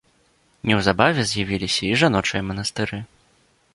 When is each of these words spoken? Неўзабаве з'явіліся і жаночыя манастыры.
Неўзабаве 0.69 1.21
з'явіліся 1.31 1.81
і 1.91 1.91
жаночыя 2.05 2.41
манастыры. 2.49 2.97